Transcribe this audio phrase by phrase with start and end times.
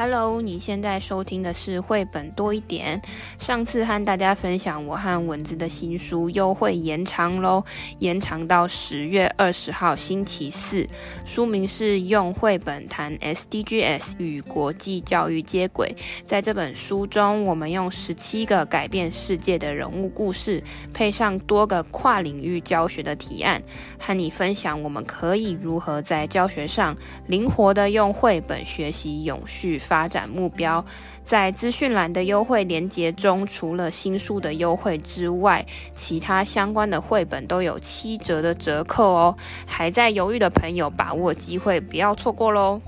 [0.00, 3.02] Hello，你现在收听的是绘本多一点。
[3.36, 7.64] 上次和大家分享我和蚊子的新书优惠延长喽，
[7.98, 10.86] 延长到十月二十号星期四。
[11.26, 15.92] 书名是用绘本谈 SDGs 与国际教育接轨。
[16.24, 20.62] 在这本书中，我们用十七个改变世界的人物故事，
[20.94, 23.60] 配上多个跨领域教学的提案，
[23.98, 30.84] 和你分享我们可以如何在教学上灵活的用绘本学习永续发展目标，
[31.24, 35.64] 在资讯栏的优惠链接中，除了新书的优惠之外，
[35.94, 39.34] 其他相关的绘本都有七折的折扣哦。
[39.66, 42.82] 还在犹豫的朋友，把握机会，不要错过喽！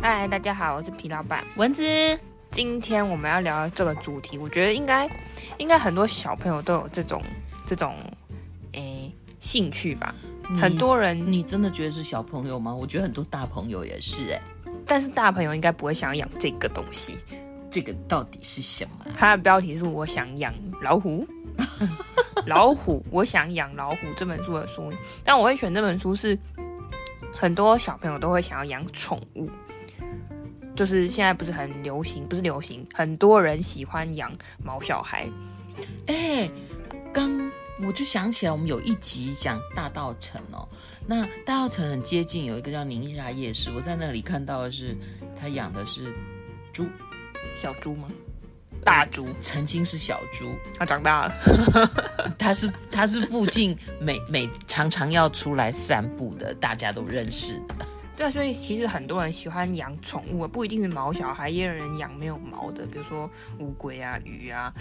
[0.00, 2.31] 嗨，大家好，我是皮老板蚊子。
[2.52, 5.08] 今天我们要聊这个主题，我觉得应该
[5.56, 7.22] 应该很多小朋友都有这种
[7.66, 7.96] 这种
[8.72, 10.14] 诶兴趣吧。
[10.60, 12.74] 很多人，你真的觉得是小朋友吗？
[12.74, 14.40] 我觉得很多大朋友也是诶。
[14.86, 17.16] 但是大朋友应该不会想养这个东西。
[17.70, 19.06] 这个到底是什么？
[19.16, 21.26] 它的标题是我想养老虎，
[22.44, 24.98] 老虎，我想养老虎这本书的书名。
[25.24, 26.38] 但我会选这本书是
[27.34, 29.48] 很多小朋友都会想要养宠物。
[30.74, 35.30] 就是现在不是很流行，不是流行，很多人喜欢养毛小孩。
[36.06, 36.50] 哎、欸，
[37.12, 37.50] 刚
[37.84, 40.68] 我就想起来，我们有一集讲大道城哦。
[41.06, 44.96] 那大道城很接近有一个叫宁夏夜市，我在那里看到的是
[45.38, 46.14] 他养的是
[46.72, 46.86] 猪，
[47.56, 48.08] 小猪吗？
[48.84, 51.34] 大猪，曾经是小猪，它长大了。
[52.36, 57.86] 它是它是附近每每常常要出来散步的，大家都认识的。
[58.22, 64.72] 对啊，所以其实很多人喜欢养宠物，不一定是毛小孩，也有人养没有毛的，比如说乌龟啊、鱼啊。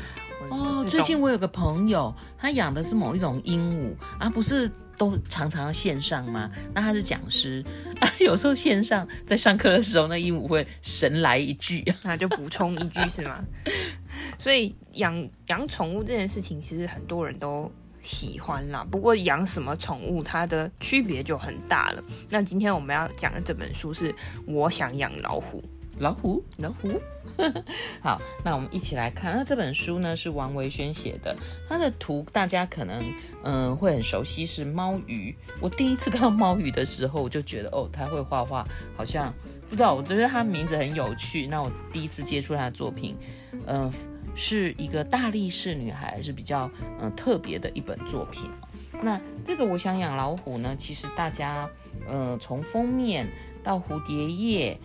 [0.52, 6.52] 哦，最近我有个朋友，他养的是某一种鹦鹉啊，不是都常常要线上吗？
[6.72, 7.66] 那他是讲师
[8.00, 13.44] 啊，有时候线上在上课的时候，那鹦鹉会神来一句，那就补充一句是吗？
[14.38, 17.72] 所以养养宠物这件事情，其实很多人都。
[18.02, 22.04] 喜欢啦，不过养什么宠物，它的区别就很大了。
[22.30, 24.12] 那今天我们要讲的这本书是
[24.48, 25.60] 《我想养老虎》，
[26.00, 27.00] 老虎，老虎。
[28.02, 29.36] 好，那我们一起来看。
[29.36, 31.36] 那这本书呢是王维轩写的，
[31.70, 33.04] 它的图大家可能
[33.44, 35.34] 嗯、呃、会很熟悉，是猫鱼。
[35.60, 39.34] 我第一次看到猫鱼的时候，我就觉得哦，他会画画，好像
[39.70, 41.48] 不知道，我觉得他名字很有趣。
[41.48, 43.16] 那我第一次接触他的作品，
[43.68, 43.94] 嗯、呃。
[44.36, 46.70] 是一个大力士女孩，是比较
[47.00, 48.50] 嗯、特别的一本作品。
[49.02, 51.70] 那这个我想养老虎呢，其实大家
[52.08, 53.28] 嗯、呃、从封面
[53.64, 54.78] 到蝴蝶叶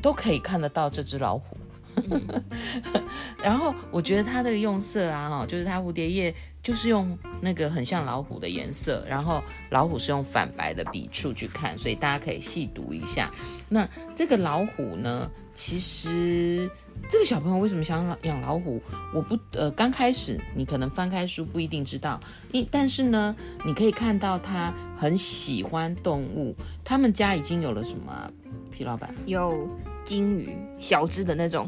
[0.00, 1.56] 都可以看得到这只老虎。
[1.96, 2.44] 嗯、
[3.42, 13.30] 然后我觉得它的用色啊，哈，就是它蝴蝶叶就是用那个很像老虎的颜色，然后老虎是用反白的笔触去看，所以大家可以细读一下。
[13.68, 16.70] 那这个老虎呢，其实。
[17.08, 18.80] 这个小朋友为什么想养老虎？
[19.14, 22.20] 我不呃，刚开始你可能翻开书不一定知道，
[22.52, 23.34] 因但是呢，
[23.64, 26.54] 你可以看到他很喜欢动物。
[26.84, 28.30] 他们家已经有了什么啊？
[28.70, 29.66] 皮老板有
[30.10, 30.48] 金鱼，
[30.80, 31.64] 小只的那种，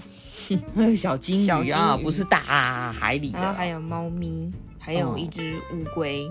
[0.99, 3.39] 小金鱼啊，不是大海里的。
[3.39, 6.29] 然后还有猫咪，还有一只乌龟。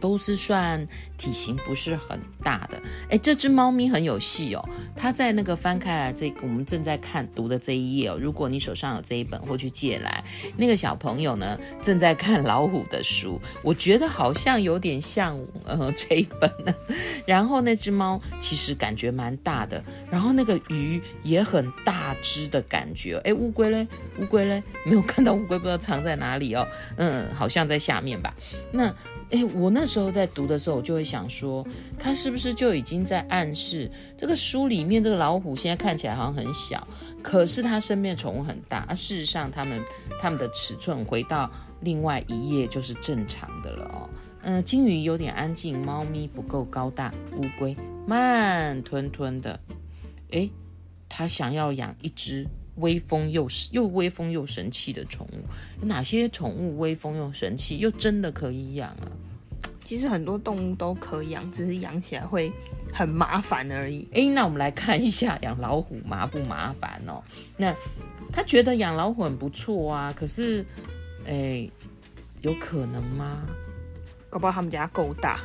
[0.00, 0.84] 都是算
[1.18, 2.80] 体型不是很大的，
[3.10, 4.68] 哎，这只猫咪很有戏哦。
[4.96, 10.24] 它在那个翻开来这个我们正在看读的这一页哦，如果你手上有这一本或去借来，
[10.56, 16.74] 那个小朋友呢正在看老虎的书，我觉得好像有点像呃这一本呢。
[17.26, 23.18] 然后那只猫其实感觉蛮大的，然后那个鱼也很大只的感觉。
[23.24, 23.86] 哎，乌龟嘞？
[24.18, 24.62] 乌龟嘞？
[24.86, 26.66] 没有看到乌龟，不知道藏在哪里哦。
[26.96, 28.34] 嗯，好像在下面吧。
[28.72, 28.94] 那。
[29.30, 31.64] 哎，我那时候在读的时候，我就会想说，
[31.98, 36.86] 他是不是就已经在暗示这个书里面这个老虎现在看起来好像很小，
[37.22, 38.94] 可是他身边宠物很大啊。
[38.94, 39.80] 事实上，他们
[40.20, 41.50] 他们的尺寸回到
[41.80, 44.10] 另外一页就是正常的了哦。
[44.42, 47.76] 嗯，金鱼有点安静，猫咪不够高大，乌龟
[48.06, 49.60] 慢吞吞的。
[50.32, 50.50] 哎，
[51.08, 52.46] 他想要养一只。
[52.80, 59.06] 威风又又威风又神气的宠物，哪些宠物威风又神气，又真的可以养啊？
[59.84, 62.52] 其实很多动物都可以养，只是养起来会
[62.92, 64.06] 很麻烦而已。
[64.12, 67.20] 诶，那我们来看一下养老虎麻不麻烦哦？
[67.56, 67.74] 那
[68.32, 70.64] 他觉得养老虎很不错啊，可是，
[71.24, 71.68] 诶，
[72.42, 73.44] 有可能吗？
[74.28, 75.40] 搞不好他们家够大。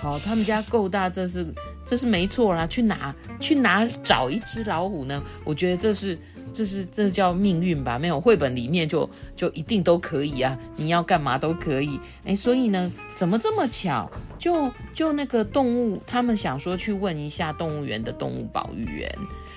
[0.00, 1.46] 好，他们家够大，这是
[1.86, 2.66] 这是没错啦。
[2.66, 5.22] 去哪去哪找一只老虎呢？
[5.44, 6.18] 我觉得这是。
[6.54, 7.98] 这是这叫命运吧？
[7.98, 11.98] 没有绘本里面就就一定都可以啊，你要干嘛都可以。
[12.24, 14.10] 哎，所以呢，怎么这么巧？
[14.38, 19.10] 就就那个动物，他们想说去问一下动物园的动物保育员，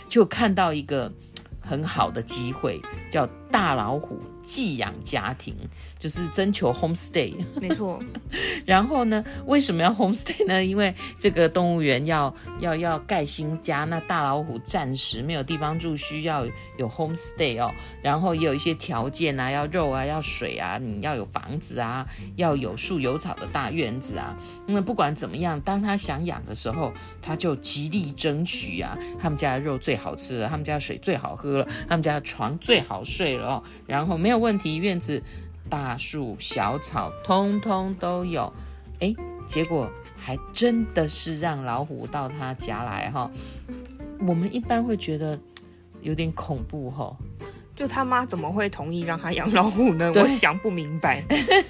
[0.09, 1.11] 就看到一个
[1.61, 5.55] 很好的机会，叫大老虎寄养家庭。
[5.99, 7.99] 就是征求 homestay，没错。
[8.65, 10.63] 然后呢，为什么要 homestay 呢？
[10.63, 16.45] 因为这个动物园要要要盖新家，那大老虎暂时没有地方住，需要
[16.77, 17.73] 有 homestay 哦。
[18.01, 22.05] 然后也有一些条件啊，要肉啊，要水啊，你要有房子啊，
[22.35, 24.37] 要有树有草的大院子啊。
[24.65, 26.91] 那么不管怎么样，当他想养的时候，
[27.21, 28.97] 他就极力争取啊。
[29.19, 33.63] 他们家的肉最好吃了，他们家的水最好喝了，他们家的床最好睡了哦。
[33.85, 35.23] 然后没有问题，院子。
[35.69, 38.51] 大树、小草，通通都有。
[38.99, 39.15] 诶，
[39.45, 43.29] 结果还真的是让老虎到他家来哈。
[44.19, 45.39] 我们一般会觉得
[46.01, 47.15] 有点恐怖哈。
[47.77, 50.11] 就他妈怎么会同意让他养老虎呢？
[50.15, 51.23] 我想不明白。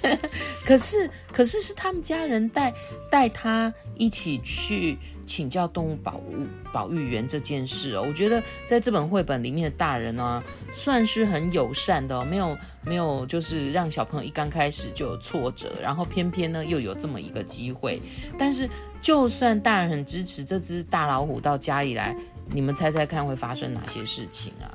[0.66, 2.74] 可是，可是是他们家人带
[3.08, 4.98] 带他一起去。
[5.28, 6.34] 请教动物保护
[6.72, 18.00] 保育员这件事哦，我觉得在这本绘本里面的大人呢、啊，算是很友善的哦，没有没有就是让小朋友一刚开始就有挫折，然后偏偏呢又有这么一个机会。
[18.38, 18.66] 但是
[19.02, 22.16] 就算大人很支持这只大老虎到家里来，
[22.50, 24.72] 你们猜猜看会发生哪些事情啊？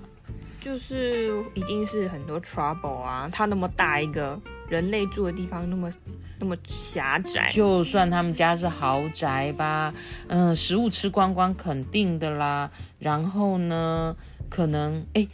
[0.63, 4.39] 就是一定是很多 trouble 啊，它那么大一个
[4.69, 5.91] 人类住的地方那么。
[6.39, 9.93] 那么狭窄，就算他们家是豪宅吧，
[10.27, 12.69] 嗯、食物吃光光肯定的啦。
[12.99, 14.13] 然后呢，
[14.49, 15.25] 可能哎，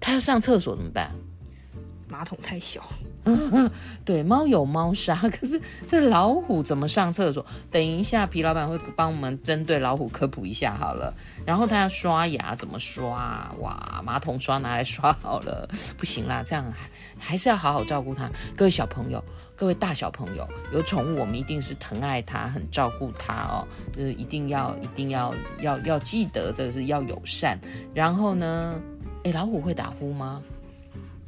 [0.00, 1.10] 他要上厕所怎么办？
[2.08, 2.82] 马桶太小。
[4.04, 7.44] 对，猫有猫砂，可是这老虎怎么上厕所？
[7.70, 11.12] 等一下，皮老板会帮我们针对老虎科普一下好了。
[11.46, 13.50] 然后他要刷牙怎么刷？
[13.60, 15.66] 哇，马桶刷拿来刷好了，
[15.96, 18.30] 不行啦，这样还还是要好好照顾它。
[18.54, 19.24] 各位小朋友，
[19.56, 23.66] 各位大小朋友，有宠物我们一定是疼爱它，很照顾它哦，
[23.96, 27.58] 就是一定要一定要要要记得这个是要友善。
[27.94, 28.78] 然后呢，
[29.22, 30.42] 诶，老虎会打呼吗？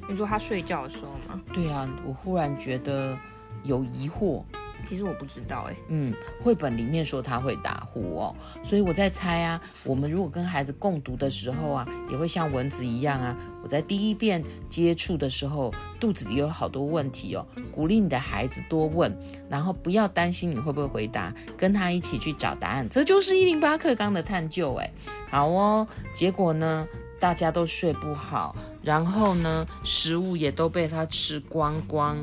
[0.08, 1.41] 你说他睡觉的时候吗？
[1.53, 3.19] 对啊，我忽然觉得
[3.64, 4.43] 有疑惑。
[4.88, 5.75] 其实我不知道哎。
[5.88, 13.37] 嗯，绘本里面说他会打呼哦，所以我在猜啊，我们如果跟孩子共读的时候啊，也会像蚊子一样啊。
[13.64, 19.12] 我在第一遍接触的时候，肚子里有好多问题哦，鼓励你的孩子多问，
[19.49, 24.88] 然后不要担心你会不会回答，跟他一起去找答案，这就是一零八课纲的探究哎。
[25.29, 26.87] 好哦，结果呢？
[27.18, 32.16] 大家都睡不好，然后呢，食物也都被他吃光光，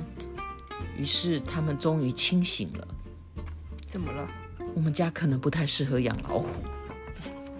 [0.98, 2.88] 于是他们终于清醒了。
[3.88, 4.28] 怎么了？
[4.76, 6.48] 我们家可能不太适合养老虎。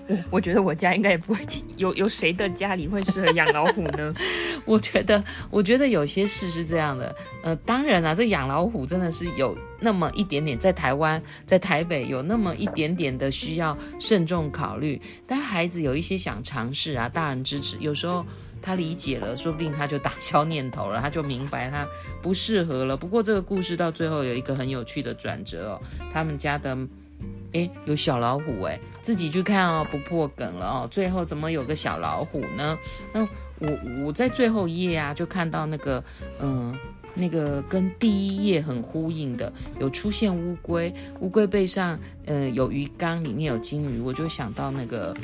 [0.08, 1.40] 我 我觉得我家应该也不会
[1.78, 4.14] 有，有谁的家里会适合养老虎呢？
[4.66, 7.16] 我觉得，我觉得有些事是这样的。
[7.44, 15.02] 呃，当然啊，这养老虎真的是有那么一点点，在台湾，在台北有那么一点点的需要慎重考虑。
[15.28, 18.26] 但孩子有一些想尝试啊，大人支持，有时候
[18.62, 21.88] 他理解了，说不定他就打消念头了，他就明白他
[22.22, 22.96] 不适合了。
[22.96, 26.78] 不过这个故事到最后有一个很有趣的转折哦，他们家的。
[27.54, 30.88] 诶，有小老虎诶，自己去看哦，不破梗了哦。
[30.90, 32.78] 最后怎么有个小老虎呢？
[33.14, 33.22] 那
[33.60, 36.04] 我我在最后一页啊，就看到那个，
[36.40, 36.76] 嗯、
[37.14, 45.16] 那个跟第一页很呼应的，有出现乌龟，乌龟背上，嗯、有鱼缸，里面有金鱼，我就想到那个，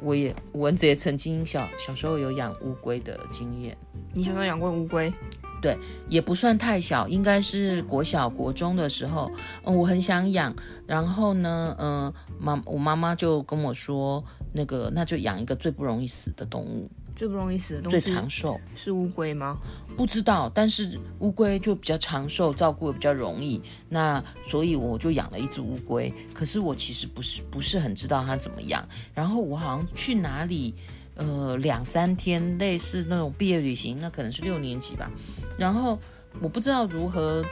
[0.00, 3.76] 我也蚊子也曾经小小时候有养乌龟的经验。
[4.12, 5.12] 你小时候养过乌龟？
[5.60, 9.30] 对，也不算太小，应该是国小国中的时候，
[9.64, 10.54] 嗯，我很想养，
[10.86, 19.58] 然后呢，嗯，妈，我妈妈就跟我说，那个那就养一个最不容易死的动物，最不容易死的动物，最长寿是乌龟吗？
[19.96, 26.10] 不知道，但是乌龟就比较长寿，照顾也比较容易，那所以我就养了一只乌龟。
[26.32, 30.74] 可是我其实不是不是很知道它怎么养，然后我好像去哪里。
[31.20, 35.10] 呃，两三天类似那种毕业旅行，那可能是六年级吧。
[35.58, 35.98] 然后
[36.40, 37.44] 我不知道如何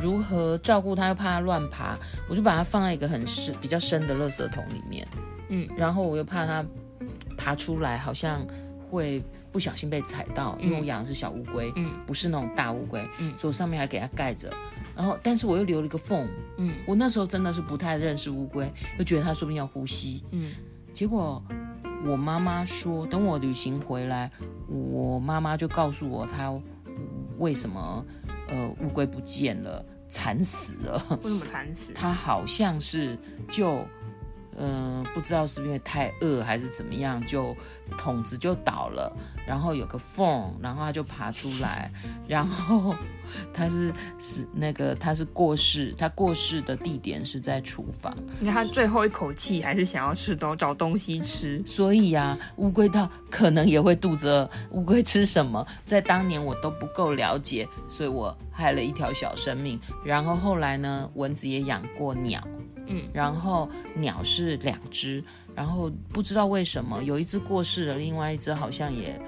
[0.00, 5.04] 如何照顾它，又怕它乱爬，我就把它放在一个很深、比较深的垃圾桶里面。
[5.48, 6.64] 嗯，然后我又怕它
[7.36, 8.46] 爬出来，好像
[8.88, 14.52] 会不小心被踩到，因为我养的是小乌龟，嗯，不是那种大乌龟，嗯，所以我上面还给它盖着。
[14.94, 16.28] 然后，但是我又留了一个缝，
[16.58, 20.52] 嗯，我那时候真的是不太认识乌龟，又觉得它说不定要呼吸，嗯，
[20.92, 21.42] 结果。
[22.06, 24.30] 我妈妈说，等我旅行回来，
[24.68, 26.52] 我妈妈就告诉我，她
[27.38, 28.04] 为什么
[28.48, 31.18] 呃乌龟不见了，惨死了。
[31.22, 31.92] 为什么惨死？
[31.94, 33.76] 她好像是就
[34.56, 37.54] 嗯、呃、不知道是不是因为太饿还是怎么样，就
[37.98, 39.14] 桶子就倒了，
[39.46, 41.90] 然后有个缝，然后它就爬出来，
[42.26, 42.94] 然后
[43.52, 48.14] 它是是那个它是过世，它过世的地点是在厨房。
[48.40, 54.50] 你看它最后一口气还是想要吃东找东西吃，所以呀、啊，乌龟它可能也会肚子饿。
[54.70, 59.80] 乌龟吃什么，在当年我都不够了解，所以我害了一条小生命。
[60.04, 62.40] 然后后来呢，蚊子也养过鸟。
[62.88, 65.24] 嗯，然后鸟是两只，
[65.56, 69.18] 然后不知道为什么有一只过世了，另外一只好像也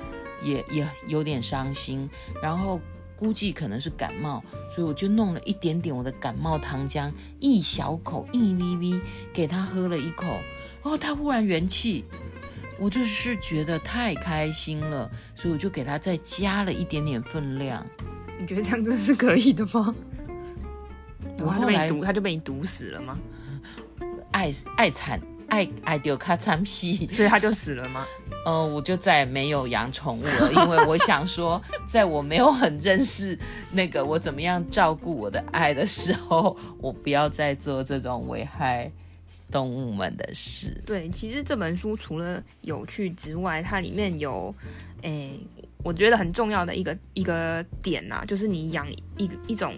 [0.42, 2.08] 也也有点伤心，
[2.42, 2.78] 然后
[3.16, 4.44] 估计可能是感冒，
[4.74, 9.00] 所以我就弄了一点点我的感冒糖浆，一小口一咪咪
[9.32, 10.38] 给他喝了一口，
[10.82, 12.04] 哦，他忽然元气，
[12.78, 17.84] 我就是觉得太开心了，所以我就给他再加了一点点分量。
[18.38, 19.94] 你觉得这样子是可以的吗？
[21.40, 23.18] 我后来毒，他就被你毒死了吗？
[24.30, 28.06] 爱爱惨爱爱丢卡惨死， 所以他就死了吗？
[28.44, 33.38] 呃，我就再也没有养宠物了，因为我想说，在我没有很认识
[33.72, 38.90] 那个我怎么样照顾我的爱的时候，我不要再做这种危害
[39.50, 40.80] 动物们的事。
[40.86, 44.54] 对，其实这本书除了有趣之外，它里面有，
[45.02, 45.38] 诶，
[45.82, 49.74] 我觉得很重要的一个一个点呐、啊，就是你养一一种。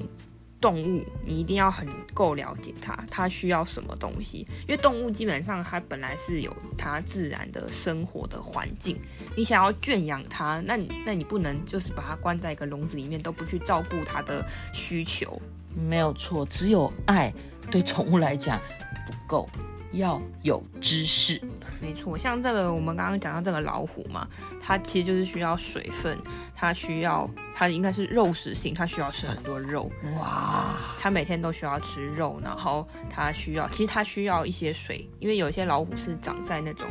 [0.61, 4.47] 动物，你一定要很够了解它，它需要什么东西。
[4.69, 9.00] 因为动物基本上它本来是有它自然的生活的环境，
[9.37, 15.40] 你想要圈养它，那你那你不能就是把它关在一个笼子里面，都不去照顾它的需求。
[15.75, 17.33] 没有错，只有爱
[17.71, 18.61] 对宠物来讲
[19.07, 19.49] 不够。
[19.93, 21.41] 要有知识，
[21.81, 22.17] 没错。
[22.17, 24.29] 像这个，我们刚刚讲到这个老虎嘛，
[24.61, 26.17] 它其实就是需要水分，
[26.55, 29.91] 它需要，它应该是肉食性，它需要吃很多肉。
[30.17, 36.87] 哇，它每天都需要吃肉，然后它需要，其实它需要一些水，因为有一些老虎是长在那种，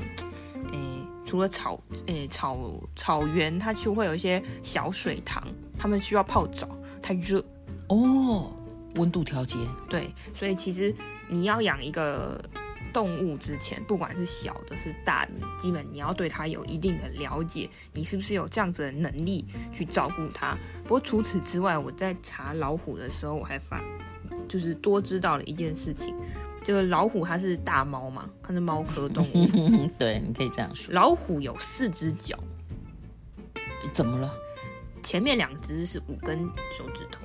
[0.73, 0.77] 诶，
[1.25, 2.59] 除了草，诶，草
[2.97, 5.41] 草原，它就会有一些小水塘，
[5.77, 6.67] 它们需要泡澡，
[7.01, 7.41] 太热。
[7.87, 8.53] 哦，
[8.95, 9.57] 温度调节。
[9.89, 10.93] 对，所以其实
[11.29, 12.37] 你要养一个。
[12.93, 20.57] 动物之前，不管是小的，是大的，基本你要对它有一定的了解，你是不是有这样子的能力去照顾它？
[20.83, 23.81] 不过除此之外，我在查老虎的时候，我还发，
[24.47, 26.15] 就是多知道了一件事情，
[26.63, 29.47] 就是老虎它是大猫嘛，它是猫科动物。
[29.97, 30.93] 对，你可以这样说。
[30.93, 32.37] 老虎有四只脚，
[33.93, 34.33] 怎么了？
[35.01, 36.39] 前面两只是五根
[36.77, 37.21] 手指头，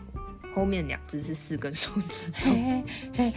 [0.54, 2.50] 后面两只是四根手指头。
[2.50, 3.32] 嘿嘿，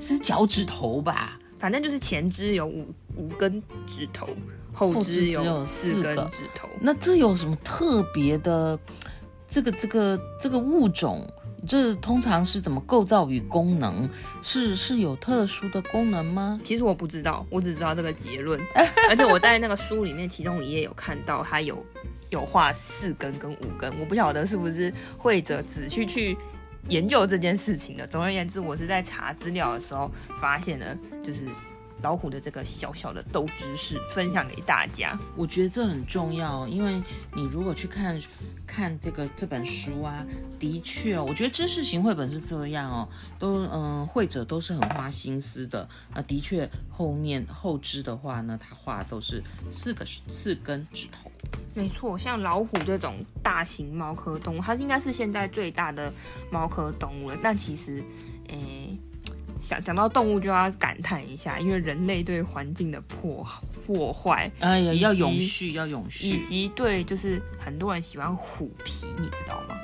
[0.00, 1.38] 是脚趾头吧？
[1.64, 4.28] 反正就是前肢有五五根指头，
[4.70, 6.68] 后肢有四根指头。
[6.78, 8.78] 那这有什么特别的？
[9.48, 11.26] 这个这个这个物种，
[11.66, 14.06] 这通常是怎么构造与功能？
[14.42, 16.60] 是是有特殊的功能吗？
[16.62, 18.60] 其实我不知道，我只知道这个结论。
[19.08, 21.82] 而且我在那个书里面，其中一页有看到它有
[22.28, 26.36] 有画四根跟五根，我不晓得是不是会者只去去。
[26.88, 28.06] 研究这件事情的。
[28.06, 30.10] 总而言之，我是在查资料的时候
[30.40, 31.46] 发现了，就是
[32.04, 35.18] 老虎的这个小小的豆知识，分享给大家。
[35.34, 37.02] 我觉得这很重要，因为
[37.34, 38.20] 你如果去看
[38.66, 40.22] 看这个这本书啊，
[40.60, 43.08] 的确哦，我觉得知识型绘本是这样哦，
[43.38, 46.20] 都嗯，绘者都是很花心思的那。
[46.20, 49.42] 的确，后面后肢的话呢，他画的都是
[49.72, 51.30] 四个四根指头。
[51.72, 56.12] 没错，像老虎这种大型猫科动物，它应该是现在最大的
[56.50, 57.38] 猫科动物了。
[57.42, 58.04] 但其实，
[58.48, 58.98] 诶，
[59.64, 63.46] 想讲到动物就要感叹一下，因为人类对环境的破
[63.86, 69.74] 破坏，哎呀，要永续，要永续，以及对，就是很多人喜欢虎皮，你知道吗？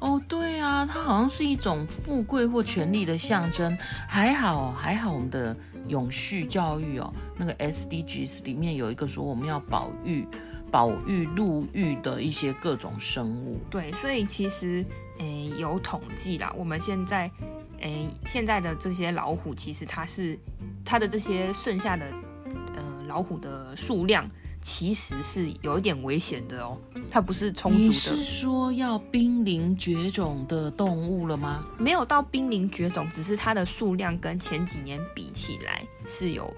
[0.00, 3.78] 哦，对啊，它好像是一种富贵或权力的象征。
[4.08, 10.26] 还好，还好，我们的永续教育哦，那个 SDGs 里面有一个说我们要保育。
[10.72, 14.82] 保育陆域的一些各种生物，对，所以其实，
[15.18, 17.30] 诶，有统计啦，我们现在，
[17.82, 20.38] 诶，现在的这些老虎，其实它是
[20.84, 22.06] 它的这些剩下的，
[22.74, 24.28] 呃，老虎的数量，
[24.60, 27.84] 其实是有一点危险的哦，它不是充足的。
[27.84, 31.66] 你是说要濒临绝种的动物了吗？
[31.78, 36.54] 没有到濒临绝种，只是它的数量跟前几年比起来是有，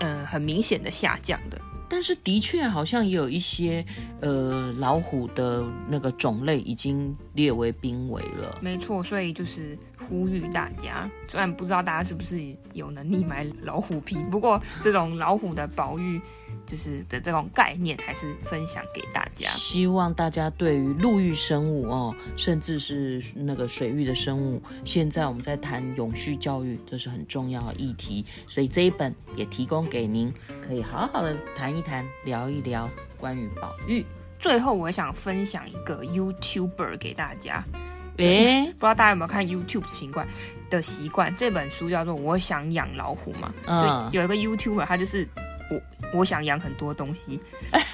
[0.00, 1.60] 呃，很明显的下降的。
[1.94, 3.86] 但是的确好像也有一些
[4.20, 8.58] 呃老虎的那个种类已经列为濒危了。
[8.60, 16.20] 没错，所以就是呼吁大家，虽然不知道大家是不是有能力买老虎皮，不过这种老虎的保育
[16.66, 19.46] 就是的这种概念，还是分享给大家。
[19.48, 28.24] 希望大家对于陆域生物哦，甚至是那个水域的生物，现在我们在谈永续教育，这是很重要的议题。
[28.48, 30.32] 所以这一本也提供给您，
[30.66, 34.04] 可以好好的谈一谈、聊一聊关于保育。
[34.38, 37.64] 最后，我想分享一个 YouTuber 给大家。
[38.16, 40.26] 诶，不知道大家有没有看 YouTube 习惯
[40.70, 41.34] 的习惯？
[41.36, 43.52] 这本书叫做《我想养老虎》嘛。
[43.66, 45.28] 嗯，就有一个 YouTuber，他就是。
[45.70, 45.80] 我
[46.12, 47.40] 我想养很多东西，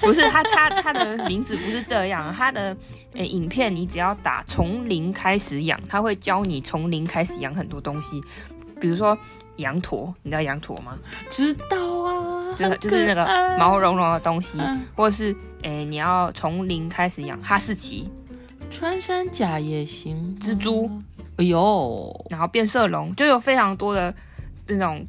[0.01, 2.75] 不是他他他的名字不是这样，他的
[3.13, 8.21] 诶、欸、影片你只要打从零开始养，他会教你从零开始养很多东西，
[8.79, 9.17] 比如说
[9.55, 10.97] 羊驼，你知道羊驼吗？
[11.29, 13.25] 知道啊，就是就是那个
[13.57, 14.57] 毛茸茸的东西，
[14.93, 18.09] 或者是诶、欸、你要从零开始养哈士奇，
[18.69, 20.91] 穿山甲也行，蜘蛛，
[21.37, 24.13] 哎呦，然后变色龙，就有非常多的
[24.67, 25.07] 那种。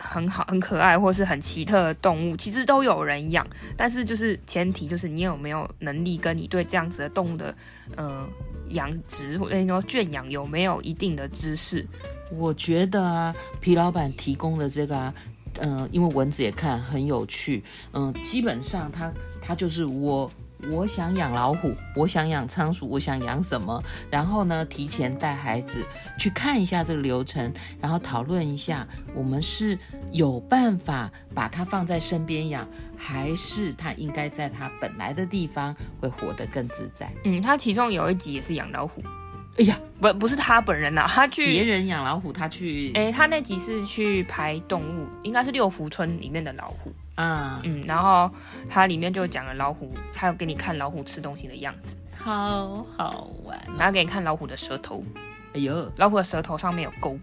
[0.00, 7.54] 很好，很可爱，或是很奇特的动物，其实都有人养，但是就是前提就是你有没有能力，跟你对这样子的动物的
[7.96, 8.26] 呃
[8.70, 11.86] 养殖或者说圈养有没有一定的知识。
[12.32, 15.14] 我觉得啊，皮老板提供的这个啊，
[15.58, 20.30] 嗯、因为蚊子也看很有趣，嗯、基本上它它就是我。
[20.68, 23.82] 我想养老虎，我想养仓鼠，我想养什么？
[24.10, 25.84] 然后呢，提前带孩子
[26.18, 29.78] 去看一下这个流程，然后讨论一下，我们是
[30.12, 37.10] 有办法把它放在身边养，还是它应该在它本来的地方会活得更自在？
[37.24, 39.02] 嗯，他其中有一集也是养老虎。
[39.56, 42.92] 哎呀，不，不是他本人呐、啊，他去别人养老虎，他去。
[42.94, 46.92] 哎，他那集是去拍动物，应该是六福村里面的老虎。
[47.20, 48.30] 啊，嗯，然后
[48.68, 53.60] 它里面就讲了老虎，它有给你看老虎吃东西的样子，好好玩。
[53.76, 55.04] 然后给你看老虎的舌头，
[55.52, 57.18] 哎呦，老虎的舌头上面有钩，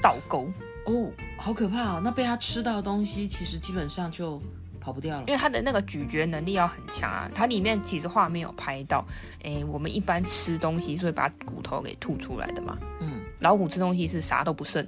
[0.00, 0.48] 倒钩，
[0.86, 2.00] 哦，好可怕哦！
[2.04, 4.40] 那被它吃到的东西，其实基本上就
[4.80, 7.28] 跑不掉了，因为它的那个咀嚼能力要很强啊。
[7.34, 9.04] 它里面其实画面有拍到，
[9.42, 14.86] 哎，我们一般吃东西是会把骨头给吐出来的嘛，嗯，老虎吃东西是啥都不剩。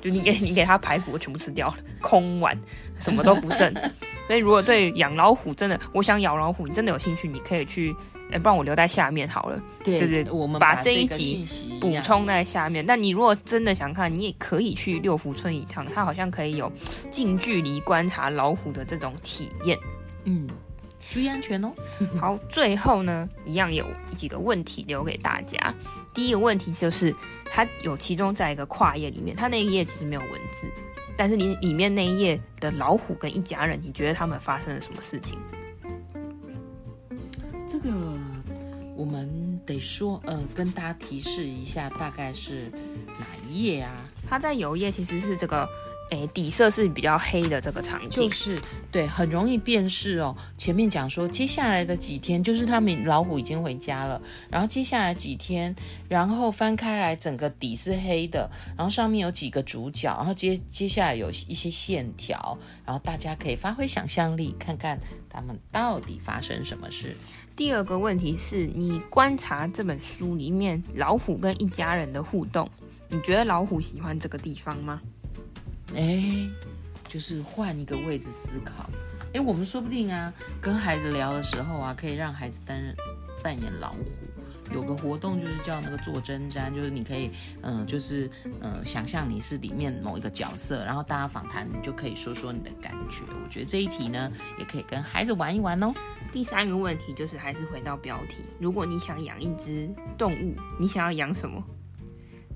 [0.00, 2.58] 就你给你给他排骨全部吃掉了，空碗
[2.98, 3.72] 什么都不剩。
[4.26, 7.92] 所以如果对养老虎真的，我想养老虎，你真的有兴趣，你可以去，
[8.30, 9.60] 哎，帮我留在下面好了。
[9.82, 11.44] 对，就是我们把这一集
[11.80, 12.86] 补充在下面。
[12.86, 16.70] 但你如果真的想看，你也可以去六福村一趟，它好像可以有
[17.10, 19.76] 近距离观察老虎的这种体验。
[20.24, 20.48] 嗯，
[21.08, 21.72] 注意安全哦。
[22.20, 25.74] 好，最后呢，一样有几个问题留给大家。
[26.12, 27.14] 第一个问题就是，
[27.46, 30.66] 它有其中在一个跨页里面，它那一页其实没有文字，
[31.16, 35.38] 但是你里面那一页的老虎跟一家人，你觉得他们发生了什么事情？
[37.68, 37.90] 这个
[38.96, 42.70] 我们得说，呃，跟大家提示一下，大概是
[43.06, 43.92] 哪一页啊？
[44.28, 45.68] 它在有一页其实是这个。
[46.10, 48.58] 诶，底色是比较黑的这个场景，就是
[48.90, 50.36] 对，很容易辨识哦。
[50.56, 54.20] 前面讲说，接下来的几天就是他们老虎已经回家了，
[54.50, 55.74] 然后接下来几天，
[56.08, 67.16] 然后翻开来，整个底是黑的，然后上面有几个主角，然后接接下来有一些线条，然后大家可以发挥想象力，看看他们到底发生什么事。
[67.54, 72.68] 第二个问题是你观察这本书里面老虎跟一家人的互动，
[73.08, 75.00] 你觉得老虎喜欢这个地方吗？
[75.94, 76.48] 哎，
[77.08, 78.88] 就是换一个位置思考。
[79.32, 82.94] 哎，我们说不定啊，跟孩子聊的时候啊，可以让孩子担任
[83.42, 84.04] 扮演老虎。
[84.72, 87.30] 有个活动就是叫那个做针毡，就是你可以，
[87.62, 88.30] 嗯、就是
[88.62, 93.24] 嗯、想象你是里面某一个角色，然后大家访谈，你就可以说说你的感觉。
[93.42, 95.92] 我觉得这一题呢，也可以跟孩子玩一玩哦。
[96.32, 101.60] 第三个问题就是还是回到标题，如果你想养一只动物，你想要养什么？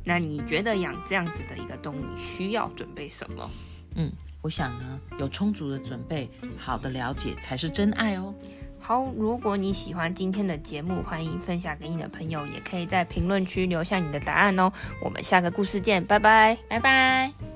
[0.05, 3.51] 那你觉得养这样子的一个动物，你需要准备什么？
[3.97, 4.13] 嗯，
[4.43, 8.35] 我想呢，有充足的准备，好的了解才是真爱哦。
[8.79, 14.71] 好，如果你喜欢今天的节目，欢迎分享给你的朋友，也可以在评论区留下你的答案哦。
[15.01, 17.54] 我们下个故事见，拜拜，拜拜。